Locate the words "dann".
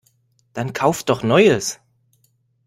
0.55-0.73